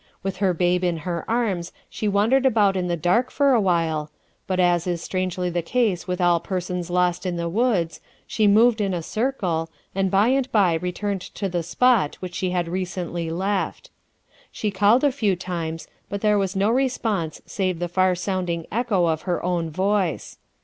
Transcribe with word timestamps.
With 0.23 0.37
her 0.37 0.51
babe 0.51 0.83
in 0.83 0.97
her 1.05 1.23
arms 1.29 1.71
she 1.87 2.07
wandered 2.07 2.43
about 2.43 2.75
in 2.75 2.87
the 2.87 2.97
dark 2.97 3.29
for 3.29 3.53
a 3.53 3.61
while, 3.61 4.09
but 4.47 4.59
as 4.59 4.87
is 4.87 4.99
strangely 4.99 5.47
the 5.47 5.61
case 5.61 6.07
with 6.07 6.19
all 6.19 6.39
persons 6.39 6.89
lost 6.89 7.23
in 7.23 7.35
the 7.37 7.47
woods, 7.47 8.01
she 8.25 8.47
moved 8.47 8.81
in 8.81 8.95
a 8.95 9.03
circle, 9.03 9.69
and 9.93 10.09
by 10.09 10.29
and 10.29 10.51
by 10.51 10.73
returned 10.73 11.21
to 11.21 11.47
the 11.47 11.61
spot 11.61 12.15
which 12.15 12.33
she 12.33 12.49
had 12.49 12.67
recently 12.67 13.29
left. 13.29 13.91
She 14.51 14.71
called 14.71 15.03
a 15.03 15.11
few 15.11 15.35
times, 15.35 15.87
but 16.09 16.21
there 16.21 16.39
was 16.39 16.55
no 16.55 16.71
response 16.71 17.39
save 17.45 17.77
the 17.77 17.87
far 17.87 18.15
sounding 18.15 18.65
echo 18.71 19.05
of 19.05 19.21
her 19.29 19.43
own 19.45 19.69
voice. 19.69 20.39